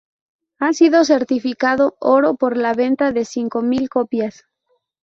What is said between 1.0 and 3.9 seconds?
certificado Oro por la venta de cinco mil